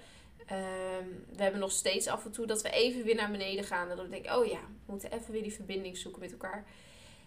Ehm, 0.45 1.07
we 1.35 1.43
hebben 1.43 1.59
nog 1.59 1.71
steeds 1.71 2.07
af 2.07 2.25
en 2.25 2.31
toe 2.31 2.45
dat 2.45 2.61
we 2.61 2.69
even 2.69 3.03
weer 3.03 3.15
naar 3.15 3.31
beneden 3.31 3.63
gaan. 3.63 3.89
En 3.89 3.97
dan 3.97 4.09
denk 4.09 4.25
ik, 4.25 4.35
oh 4.35 4.45
ja, 4.45 4.59
we 4.85 4.91
moeten 4.91 5.11
even 5.11 5.31
weer 5.31 5.43
die 5.43 5.53
verbinding 5.53 5.97
zoeken 5.97 6.21
met 6.21 6.31
elkaar. 6.31 6.65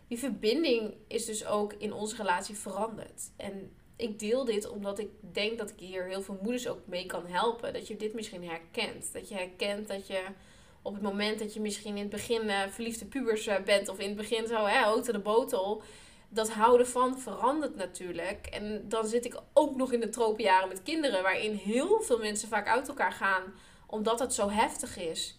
Die 0.08 0.18
verbinding 0.18 0.94
is 1.08 1.24
dus 1.24 1.46
ook 1.46 1.72
in 1.72 1.92
onze 1.92 2.16
relatie 2.16 2.54
veranderd. 2.54 3.30
En 3.36 3.76
ik 4.02 4.18
deel 4.18 4.44
dit 4.44 4.68
omdat 4.68 4.98
ik 4.98 5.08
denk 5.32 5.58
dat 5.58 5.70
ik 5.70 5.78
hier 5.78 6.04
heel 6.04 6.22
veel 6.22 6.38
moeders 6.42 6.68
ook 6.68 6.80
mee 6.84 7.06
kan 7.06 7.26
helpen. 7.26 7.72
Dat 7.72 7.88
je 7.88 7.96
dit 7.96 8.14
misschien 8.14 8.44
herkent. 8.44 9.12
Dat 9.12 9.28
je 9.28 9.34
herkent 9.34 9.88
dat 9.88 10.06
je 10.06 10.22
op 10.82 10.92
het 10.92 11.02
moment 11.02 11.38
dat 11.38 11.54
je 11.54 11.60
misschien 11.60 11.94
in 11.94 12.02
het 12.02 12.10
begin 12.10 12.44
uh, 12.44 12.60
verliefde 12.68 13.04
pubers 13.04 13.46
uh, 13.46 13.60
bent. 13.64 13.88
Of 13.88 13.98
in 13.98 14.08
het 14.08 14.16
begin 14.16 14.46
zo, 14.46 14.64
hè, 14.64 14.78
houten 14.78 15.12
de 15.12 15.18
botel 15.18 15.82
dat 16.32 16.50
houden 16.50 16.86
van 16.86 17.18
verandert 17.18 17.76
natuurlijk. 17.76 18.46
En 18.46 18.88
dan 18.88 19.06
zit 19.06 19.24
ik 19.24 19.40
ook 19.52 19.76
nog 19.76 19.92
in 19.92 20.00
de 20.00 20.08
tropenjaren 20.08 20.68
met 20.68 20.82
kinderen, 20.82 21.22
waarin 21.22 21.54
heel 21.54 22.00
veel 22.00 22.18
mensen 22.18 22.48
vaak 22.48 22.66
uit 22.66 22.88
elkaar 22.88 23.12
gaan, 23.12 23.42
omdat 23.86 24.20
het 24.20 24.34
zo 24.34 24.48
heftig 24.48 24.96
is. 24.96 25.38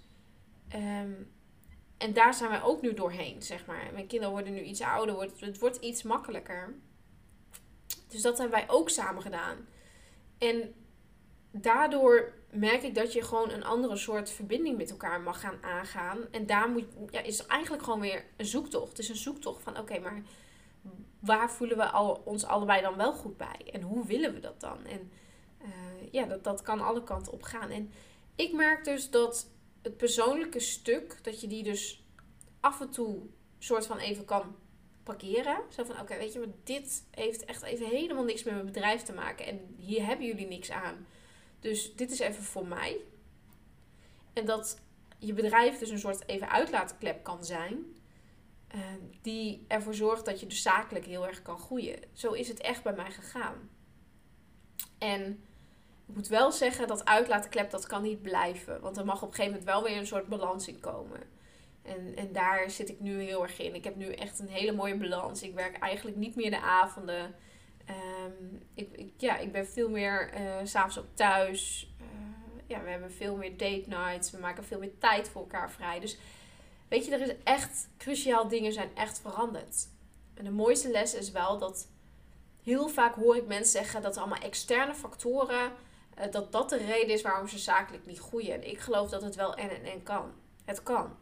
Ehm, 0.70 1.12
en 1.98 2.14
daar 2.14 2.34
zijn 2.34 2.50
wij 2.50 2.62
ook 2.62 2.82
nu 2.82 2.94
doorheen, 2.94 3.42
zeg 3.42 3.66
maar. 3.66 3.90
Mijn 3.94 4.08
kinderen 4.08 4.34
worden 4.34 4.54
nu 4.54 4.62
iets 4.62 4.82
ouder, 4.82 5.22
het 5.40 5.60
wordt 5.60 5.78
iets 5.78 6.04
makkelijker. 6.04 6.76
Dus 8.12 8.22
dat 8.22 8.38
hebben 8.38 8.58
wij 8.60 8.70
ook 8.70 8.90
samen 8.90 9.22
gedaan. 9.22 9.68
En 10.38 10.74
daardoor 11.52 12.34
merk 12.52 12.84
ik 12.84 12.96
dat 12.96 13.14
je 13.14 13.22
gewoon 13.22 13.50
een 13.50 13.64
andere 13.64 13.96
soort 13.96 14.30
verbinding 14.30 14.78
met 14.78 14.90
elkaar 14.90 15.22
mag 15.22 15.40
gaan 15.40 15.64
aangaan. 15.64 16.18
En 16.32 16.46
daar 16.46 16.70
moet, 16.70 16.86
ja, 17.10 17.22
is 17.22 17.46
eigenlijk 17.46 17.84
gewoon 17.84 18.00
weer 18.00 18.26
een 18.38 18.46
zoektocht. 18.46 18.90
Het 18.90 19.00
is 19.00 19.10
een 19.10 19.16
zoektocht 19.16 19.64
van 19.64 19.78
oké, 19.78 20.00
maar 20.00 20.22
waar 21.20 21.52
voelen 21.52 21.78
we 21.78 21.86
al, 21.86 22.22
ons 22.26 22.46
allebei 22.46 22.82
dan 22.82 22.96
wel 22.96 23.14
goed 23.14 23.38
bij? 23.38 23.72
En 23.72 23.82
hoe 23.82 24.06
willen 24.06 24.34
we 24.34 24.40
dat 24.40 24.60
dan? 24.60 24.86
En 24.86 25.12
uh, 25.62 25.68
ja, 26.12 26.26
dat, 26.26 26.44
dat 26.44 26.62
kan 26.62 26.82
alle 26.82 27.04
kanten 27.04 27.34
op 27.34 27.44
gaan. 27.44 27.70
En 27.70 27.92
ik 28.36 28.54
merk 28.54 28.84
dus 28.84 29.10
dat 29.10 29.50
het 29.82 29.98
persoonlijke 29.98 30.60
stuk, 30.60 31.20
dat 31.22 31.42
je 31.42 31.48
die 31.48 31.64
dus 31.64 32.04
af 32.60 32.82
en 32.82 32.90
toe 32.90 33.22
soort 33.60 33.86
van 33.86 33.98
even 33.98 34.26
kan 34.26 34.56
parkeren. 35.04 35.58
Zo 35.70 35.84
van, 35.84 36.00
oké, 36.00 36.18
weet 36.18 36.34
je, 36.34 36.40
maar 36.40 36.48
dit 36.64 37.04
heeft 37.12 37.46
echt 37.46 37.62
even 37.62 37.88
helemaal 37.88 38.24
niks 38.24 38.44
met 38.44 38.54
mijn 38.54 38.66
bedrijf 38.66 39.02
te 39.02 39.14
maken. 39.14 39.46
En 39.46 39.76
hier 39.78 40.06
hebben 40.06 40.26
jullie 40.26 40.48
niks 40.48 40.72
aan. 40.72 41.08
Dus 41.60 41.96
dit 41.96 42.12
is 42.12 42.20
even 42.20 42.44
voor 42.44 42.68
mij. 42.68 42.98
En 44.34 44.46
dat 44.46 44.80
je 45.20 45.34
bedrijf 45.34 45.78
dus 45.78 45.90
een 45.90 46.00
soort 46.00 46.28
even 46.28 46.50
uitlaatklep 46.50 47.24
kan 47.24 47.46
zijn. 47.46 47.86
Ehm, 48.68 49.00
die 49.22 49.66
ervoor 49.68 49.94
zorgt 49.94 50.26
dat 50.26 50.40
je 50.40 50.48
dus 50.48 50.62
zakelijk 50.62 51.06
heel 51.06 51.28
erg 51.28 51.42
kan 51.42 51.60
groeien. 51.60 52.00
Zo 52.14 52.32
is 52.32 52.48
het 52.48 52.60
echt 52.60 52.84
bij 52.84 52.94
mij 52.94 53.12
gegaan. 53.12 53.70
En 54.98 55.44
ik 56.08 56.16
moet 56.16 56.28
wel 56.28 56.52
zeggen 56.52 56.88
dat 56.88 57.06
uitlaatklep 57.06 57.72
dat 57.72 57.88
kan 57.88 58.02
niet 58.02 58.22
blijven. 58.22 58.82
Want 58.82 58.98
er 58.98 59.06
mag 59.06 59.22
op 59.22 59.28
een 59.28 59.36
gegeven 59.36 59.60
moment 59.60 59.70
wel 59.70 59.84
weer 59.84 59.98
een 59.98 60.08
soort 60.08 60.28
balans 60.28 60.68
in 60.68 60.80
komen. 60.80 61.22
En, 61.82 62.16
en 62.16 62.32
daar 62.32 62.70
zit 62.70 62.90
ik 62.90 63.00
nu 63.00 63.22
heel 63.22 63.44
erg 63.44 63.60
in. 63.60 63.76
Ik 63.76 63.84
heb 63.84 63.96
nu 63.96 64.14
echt 64.14 64.40
een 64.40 64.48
hele 64.48 64.72
mooie 64.72 64.98
balans. 64.98 65.44
Ik 65.44 65.54
werk 65.54 65.78
eigenlijk 65.78 66.18
niet 66.18 66.36
meer 66.36 66.50
de 66.50 66.62
avonden. 66.62 67.36
Um, 67.90 68.62
ik, 68.74 69.12
ja, 69.18 69.38
ik 69.38 69.52
ben 69.52 69.68
veel 69.68 69.90
meer 69.90 70.34
uh, 70.34 70.56
s'avonds 70.64 71.00
ook 71.00 71.14
thuis. 71.14 71.92
Uh, 72.02 72.08
ja, 72.68 72.84
we 72.84 72.90
hebben 72.90 73.12
veel 73.12 73.36
meer 73.36 73.58
date 73.58 73.86
nights. 73.88 74.32
We 74.32 74.38
maken 74.38 74.64
veel 74.64 74.80
meer 74.80 74.98
tijd 74.98 75.30
voor 75.30 75.42
elkaar 75.42 75.72
vrij. 75.72 76.00
Dus 76.00 76.18
Weet 76.92 77.06
je, 77.06 77.12
er 77.12 77.22
is 77.22 77.36
echt 77.44 77.90
cruciaal 77.98 78.48
dingen 78.48 78.74
zijn 78.74 78.96
echt 78.96 79.20
veranderd. 79.20 79.88
En 80.34 80.44
de 80.44 80.52
mooiste 80.52 80.90
les 80.90 81.14
is 81.14 81.32
wel 81.32 81.58
dat 81.58 81.88
heel 82.64 82.88
vaak 82.90 83.16
hoor 83.16 83.36
ik 83.36 83.48
mensen 83.48 83.72
zeggen 83.72 84.02
dat 84.02 84.18
allemaal 84.18 84.40
externe 84.40 84.94
factoren, 84.94 85.72
uh, 86.20 86.32
dat 86.32 86.52
dat 86.52 86.70
de 86.70 86.78
reden 86.78 87.14
is 87.14 87.22
waarom 87.22 87.48
ze 87.48 87.58
zakelijk 87.58 88.06
niet 88.06 88.20
groeien. 88.20 88.54
En 88.54 88.70
ik 88.70 88.80
geloof 88.80 89.10
dat 89.10 89.22
het 89.22 89.36
wel 89.36 89.56
en 89.56 89.70
en 89.70 89.84
en 89.84 90.04
kan. 90.04 90.32
Het 90.66 90.84
kan. 90.84 91.16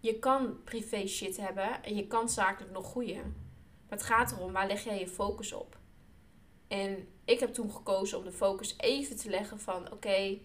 Je 0.00 0.18
kan 0.18 0.62
privé 0.64 1.06
shit 1.06 1.36
hebben 1.36 1.82
en 1.82 1.96
je 1.96 2.06
kan 2.06 2.28
zakelijk 2.28 2.72
nog 2.72 2.90
groeien. 2.90 3.46
Maar 3.88 3.98
het 3.98 4.02
gaat 4.02 4.32
erom, 4.32 4.52
waar 4.52 4.66
leg 4.66 4.84
jij 4.84 4.98
je 4.98 5.08
focus 5.08 5.52
op? 5.52 5.78
En 6.68 7.08
ik 7.24 7.40
heb 7.40 7.54
toen 7.54 7.72
gekozen 7.72 8.18
om 8.18 8.24
de 8.24 8.32
focus 8.32 8.74
even 8.78 9.16
te 9.16 9.30
leggen 9.30 9.60
van 9.60 9.92
oké, 9.92 10.38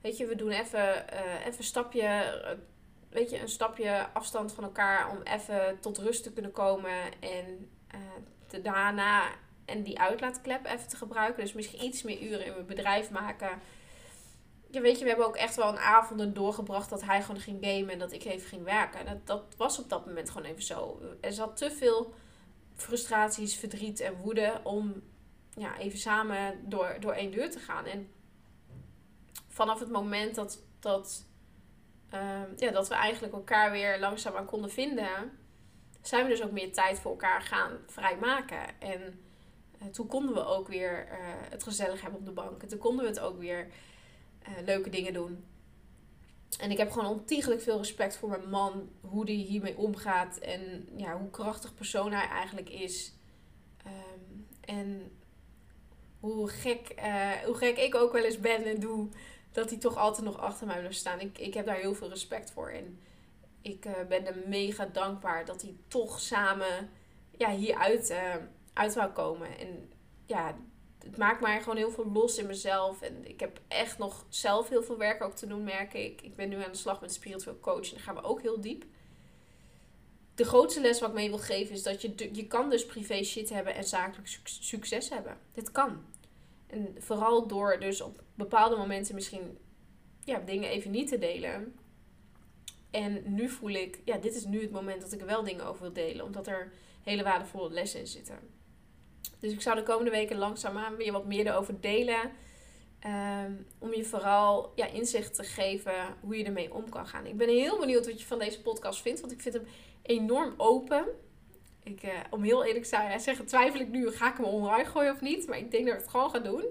weet 0.00 0.16
je, 0.16 0.26
we 0.26 0.34
doen 0.34 0.50
even, 0.50 1.04
uh, 1.12 1.40
even 1.40 1.58
een 1.58 1.64
stapje 1.64 2.02
eh, 2.02 2.58
weet 3.10 3.30
je, 3.30 3.40
een 3.40 3.48
stapje 3.48 4.08
afstand 4.12 4.52
van 4.52 4.64
elkaar 4.64 5.10
om 5.10 5.22
even 5.22 5.80
tot 5.80 5.98
rust 5.98 6.22
te 6.22 6.32
kunnen 6.32 6.52
komen. 6.52 7.20
En 7.20 7.70
uh, 7.94 8.62
daarna 8.62 9.28
en 9.64 9.82
die 9.82 10.00
uitlaatklep 10.00 10.66
even 10.66 10.88
te 10.88 10.96
gebruiken. 10.96 11.42
Dus 11.42 11.52
misschien 11.52 11.84
iets 11.84 12.02
meer 12.02 12.22
uren 12.22 12.44
in 12.44 12.52
mijn 12.52 12.66
bedrijf 12.66 13.10
maken. 13.10 13.60
Ja, 14.70 14.80
weet 14.80 14.98
je, 14.98 15.02
we 15.02 15.08
hebben 15.08 15.26
ook 15.26 15.36
echt 15.36 15.56
wel 15.56 15.68
een 15.68 15.78
avonden 15.78 16.34
doorgebracht 16.34 16.90
dat 16.90 17.02
hij 17.02 17.22
gewoon 17.22 17.40
ging 17.40 17.58
gamen 17.60 17.90
en 17.90 17.98
dat 17.98 18.12
ik 18.12 18.24
even 18.24 18.48
ging 18.48 18.64
werken. 18.64 19.00
En 19.00 19.06
dat, 19.06 19.26
dat 19.26 19.54
was 19.56 19.78
op 19.78 19.88
dat 19.88 20.06
moment 20.06 20.30
gewoon 20.30 20.46
even 20.46 20.62
zo. 20.62 21.00
Er 21.20 21.32
zat 21.32 21.56
te 21.56 21.70
veel 21.70 22.14
frustraties, 22.74 23.56
verdriet 23.56 24.00
en 24.00 24.14
woede 24.14 24.60
om 24.62 25.02
ja, 25.54 25.78
even 25.78 25.98
samen 25.98 26.68
door, 26.68 26.96
door 27.00 27.12
één 27.12 27.30
deur 27.30 27.50
te 27.50 27.58
gaan. 27.58 27.84
En 27.84 28.10
vanaf 29.48 29.80
het 29.80 29.90
moment 29.90 30.34
dat, 30.34 30.62
dat 30.80 31.26
Ehm, 32.10 32.50
ja, 32.56 32.70
dat 32.70 32.88
we 32.88 32.94
eigenlijk 32.94 33.34
elkaar 33.34 33.70
weer 33.70 33.98
langzaam 33.98 34.36
aan 34.36 34.44
konden 34.44 34.70
vinden, 34.70 35.38
zijn 36.02 36.24
we 36.24 36.30
dus 36.30 36.42
ook 36.42 36.50
meer 36.50 36.72
tijd 36.72 36.98
voor 36.98 37.10
elkaar 37.10 37.42
gaan 37.42 37.78
vrijmaken. 37.86 38.80
En 38.80 39.20
uh, 39.82 39.88
toen 39.88 40.06
konden 40.06 40.34
we 40.34 40.44
ook 40.44 40.68
weer 40.68 41.06
uh, 41.06 41.18
het 41.50 41.62
gezellig 41.62 42.00
hebben 42.00 42.20
op 42.20 42.26
de 42.26 42.32
bank. 42.32 42.62
En 42.62 42.68
toen 42.68 42.78
konden 42.78 43.04
we 43.04 43.10
het 43.10 43.20
ook 43.20 43.38
weer 43.38 43.68
uh, 44.42 44.64
leuke 44.64 44.90
dingen 44.90 45.12
doen. 45.12 45.44
En 46.60 46.70
ik 46.70 46.78
heb 46.78 46.90
gewoon 46.90 47.10
ontiegelijk 47.10 47.60
veel 47.60 47.78
respect 47.78 48.16
voor 48.16 48.28
mijn 48.28 48.50
man, 48.50 48.90
hoe 49.00 49.24
die 49.24 49.46
hiermee 49.46 49.76
omgaat 49.76 50.38
en 50.38 50.88
ja, 50.96 51.18
hoe 51.18 51.30
krachtig 51.30 51.74
persoon 51.74 52.12
hij 52.12 52.28
eigenlijk 52.28 52.68
is. 52.70 53.12
Um, 53.86 54.46
en 54.60 55.12
hoe 56.20 56.48
gek, 56.48 56.94
hoe 57.44 57.54
gek 57.54 57.76
ik 57.76 57.94
ook 57.94 58.12
wel 58.12 58.24
eens 58.24 58.40
ben 58.40 58.64
en 58.64 58.80
doe 58.80 59.08
dat 59.52 59.70
hij 59.70 59.78
toch 59.78 59.96
altijd 59.96 60.24
nog 60.24 60.38
achter 60.38 60.66
mij 60.66 60.78
blijft 60.78 60.98
staan. 60.98 61.20
Ik, 61.20 61.38
ik 61.38 61.54
heb 61.54 61.66
daar 61.66 61.76
heel 61.76 61.94
veel 61.94 62.08
respect 62.08 62.50
voor. 62.50 62.70
En 62.70 62.98
ik 63.62 63.84
uh, 63.86 63.92
ben 64.08 64.24
hem 64.24 64.42
mega 64.46 64.86
dankbaar 64.92 65.44
dat 65.44 65.62
hij 65.62 65.74
toch 65.88 66.20
samen 66.20 66.90
ja, 67.30 67.50
hieruit 67.50 68.10
uh, 68.10 68.34
uit 68.72 68.94
wou 68.94 69.10
komen. 69.10 69.58
En 69.58 69.92
ja, 70.26 70.56
het 71.04 71.16
maakt 71.16 71.40
mij 71.40 71.60
gewoon 71.60 71.76
heel 71.76 71.90
veel 71.90 72.10
los 72.12 72.38
in 72.38 72.46
mezelf. 72.46 73.00
En 73.02 73.28
ik 73.28 73.40
heb 73.40 73.60
echt 73.68 73.98
nog 73.98 74.26
zelf 74.28 74.68
heel 74.68 74.82
veel 74.82 74.96
werk 74.96 75.22
ook 75.22 75.34
te 75.34 75.46
doen, 75.46 75.64
merk 75.64 75.94
ik. 75.94 76.22
Ik 76.22 76.36
ben 76.36 76.48
nu 76.48 76.62
aan 76.64 76.72
de 76.72 76.78
slag 76.78 77.00
met 77.00 77.12
spiritueel 77.12 77.60
coach 77.60 77.88
en 77.88 77.94
daar 77.94 78.00
gaan 78.00 78.14
we 78.14 78.22
ook 78.22 78.42
heel 78.42 78.60
diep. 78.60 78.84
De 80.34 80.44
grootste 80.44 80.80
les 80.80 81.00
wat 81.00 81.08
ik 81.08 81.14
mee 81.14 81.28
wil 81.28 81.38
geven 81.38 81.74
is 81.74 81.82
dat 81.82 82.02
je, 82.02 82.28
je 82.32 82.46
kan 82.46 82.70
dus 82.70 82.86
privé 82.86 83.22
shit 83.22 83.48
hebben 83.48 83.74
en 83.74 83.84
zakelijk 83.84 84.40
succes 84.44 85.08
hebben. 85.08 85.38
Dit 85.52 85.72
kan. 85.72 86.04
En 86.66 86.96
vooral 86.98 87.46
door 87.46 87.80
dus 87.80 88.00
op 88.00 88.22
bepaalde 88.34 88.76
momenten 88.76 89.14
misschien 89.14 89.58
ja, 90.24 90.38
dingen 90.38 90.70
even 90.70 90.90
niet 90.90 91.08
te 91.08 91.18
delen. 91.18 91.74
En 92.90 93.34
nu 93.34 93.48
voel 93.48 93.70
ik, 93.70 94.00
ja, 94.04 94.16
dit 94.16 94.34
is 94.34 94.44
nu 94.44 94.60
het 94.60 94.70
moment 94.70 95.00
dat 95.00 95.12
ik 95.12 95.20
wel 95.20 95.44
dingen 95.44 95.66
over 95.66 95.82
wil 95.82 95.92
delen. 95.92 96.24
Omdat 96.24 96.46
er 96.46 96.72
hele 97.02 97.22
waardevolle 97.22 97.70
lessen 97.70 98.00
in 98.00 98.06
zitten. 98.06 98.57
Dus 99.38 99.52
ik 99.52 99.60
zou 99.60 99.76
de 99.76 99.82
komende 99.82 100.10
weken 100.10 100.38
langzaamaan 100.38 100.96
weer 100.96 101.12
wat 101.12 101.26
meer 101.26 101.46
erover 101.46 101.80
delen. 101.80 102.30
Ehm, 102.98 103.52
om 103.78 103.94
je 103.94 104.04
vooral 104.04 104.72
ja, 104.74 104.86
inzicht 104.86 105.34
te 105.34 105.42
geven 105.42 105.94
hoe 106.20 106.38
je 106.38 106.44
ermee 106.44 106.74
om 106.74 106.88
kan 106.88 107.06
gaan. 107.06 107.26
Ik 107.26 107.36
ben 107.36 107.48
heel 107.48 107.78
benieuwd 107.78 108.06
wat 108.06 108.20
je 108.20 108.26
van 108.26 108.38
deze 108.38 108.62
podcast 108.62 109.02
vindt. 109.02 109.20
Want 109.20 109.32
ik 109.32 109.40
vind 109.40 109.54
hem 109.54 109.66
enorm 110.02 110.54
open. 110.56 111.04
Ik, 111.82 112.02
uh, 112.02 112.10
om 112.30 112.42
heel 112.42 112.64
eerlijk 112.64 112.84
te 112.84 113.16
zeggen, 113.18 113.46
twijfel 113.46 113.80
ik 113.80 113.88
nu, 113.88 114.10
ga 114.10 114.30
ik 114.30 114.36
hem 114.36 114.46
online 114.46 114.84
gooien 114.84 115.12
of 115.12 115.20
niet? 115.20 115.46
Maar 115.46 115.58
ik 115.58 115.70
denk 115.70 115.84
dat 115.84 115.94
ik 115.94 116.00
het 116.00 116.10
gewoon 116.10 116.30
ga 116.30 116.38
doen. 116.38 116.64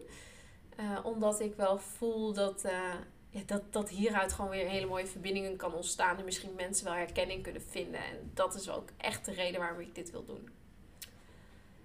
Uh, 0.79 0.99
omdat 1.03 1.39
ik 1.39 1.55
wel 1.55 1.77
voel 1.77 2.33
dat, 2.33 2.61
ja, 3.29 3.41
dat, 3.45 3.73
dat 3.73 3.89
hieruit 3.89 4.33
gewoon 4.33 4.51
weer 4.51 4.67
hele 4.67 4.85
mooie 4.85 5.07
verbindingen 5.07 5.55
kan 5.55 5.73
ontstaan. 5.73 6.17
En 6.17 6.25
misschien 6.25 6.55
mensen 6.55 6.85
wel 6.85 6.93
herkenning 6.93 7.43
kunnen 7.43 7.61
vinden. 7.61 7.99
En 7.99 8.31
dat 8.33 8.55
is 8.55 8.69
ook 8.69 8.89
echt 8.97 9.25
de 9.25 9.33
reden 9.33 9.59
waarom 9.59 9.79
ik 9.79 9.95
dit 9.95 10.11
wil 10.11 10.25
doen. 10.25 10.49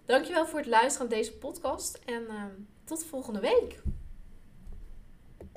Dankjewel 0.06 0.46
voor 0.46 0.58
het 0.58 0.68
luisteren 0.68 1.08
aan 1.08 1.16
deze 1.16 1.32
podcast. 1.38 1.98
En 2.04 2.26
tot 2.84 3.04
volgende 3.04 3.40
week. 3.40 3.82